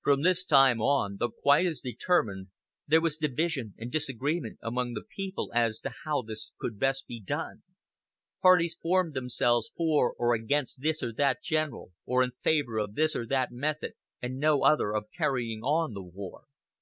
[0.00, 2.48] From this time on, though quite as determined,
[2.86, 7.20] there was division and disagreement among the people as to how this could best be
[7.20, 7.64] done.
[8.40, 13.14] Parties formed themselves for or against this or that general, or in favor of this
[13.14, 13.92] or that method
[14.22, 16.44] and no other of carrying on the war.